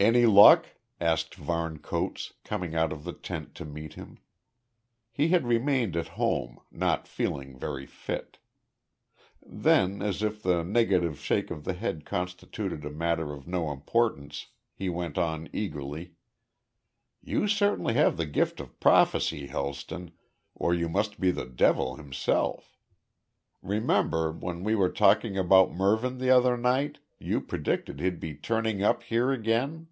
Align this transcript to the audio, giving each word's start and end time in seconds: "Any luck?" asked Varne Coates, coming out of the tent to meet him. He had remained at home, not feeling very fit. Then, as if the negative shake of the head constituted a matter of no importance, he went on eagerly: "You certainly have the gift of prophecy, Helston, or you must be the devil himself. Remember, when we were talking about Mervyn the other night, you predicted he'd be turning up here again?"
"Any 0.00 0.26
luck?" 0.26 0.66
asked 1.00 1.34
Varne 1.36 1.78
Coates, 1.78 2.32
coming 2.44 2.74
out 2.74 2.92
of 2.92 3.04
the 3.04 3.12
tent 3.12 3.54
to 3.56 3.64
meet 3.64 3.94
him. 3.94 4.18
He 5.12 5.28
had 5.28 5.46
remained 5.46 5.94
at 5.96 6.08
home, 6.16 6.58
not 6.72 7.06
feeling 7.06 7.56
very 7.56 7.84
fit. 7.86 8.38
Then, 9.44 10.02
as 10.02 10.20
if 10.22 10.42
the 10.42 10.64
negative 10.64 11.20
shake 11.20 11.50
of 11.52 11.62
the 11.64 11.74
head 11.74 12.04
constituted 12.06 12.84
a 12.86 12.90
matter 12.90 13.32
of 13.32 13.46
no 13.46 13.70
importance, 13.70 14.46
he 14.74 14.88
went 14.88 15.18
on 15.18 15.48
eagerly: 15.52 16.14
"You 17.22 17.46
certainly 17.46 17.94
have 17.94 18.16
the 18.16 18.26
gift 18.26 18.58
of 18.60 18.80
prophecy, 18.80 19.46
Helston, 19.48 20.10
or 20.54 20.74
you 20.74 20.88
must 20.88 21.20
be 21.20 21.30
the 21.30 21.46
devil 21.46 21.94
himself. 21.96 22.76
Remember, 23.62 24.32
when 24.32 24.64
we 24.64 24.74
were 24.74 24.90
talking 24.90 25.38
about 25.38 25.70
Mervyn 25.70 26.18
the 26.18 26.30
other 26.30 26.56
night, 26.56 26.98
you 27.20 27.40
predicted 27.40 28.00
he'd 28.00 28.18
be 28.18 28.34
turning 28.34 28.82
up 28.82 29.04
here 29.04 29.30
again?" 29.30 29.86